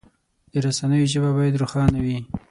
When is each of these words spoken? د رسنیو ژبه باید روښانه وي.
د 0.51 0.53
رسنیو 0.65 1.11
ژبه 1.13 1.29
باید 1.37 1.59
روښانه 1.61 1.99
وي. 2.05 2.17